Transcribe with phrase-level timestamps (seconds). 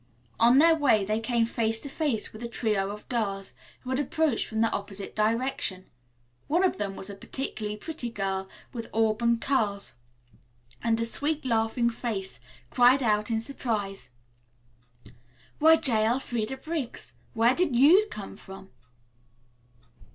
[0.39, 3.99] On their way they came face to face with a trio of girls who had
[3.99, 5.91] approached from the opposite direction.
[6.47, 9.93] One of them, a particularly pretty girl, with auburn curls
[10.81, 12.39] and a sweet, laughing face,
[12.71, 14.09] cried out in surprise,
[15.59, 16.07] "Why, J.
[16.07, 18.71] Elfreda Briggs, where did you come from?"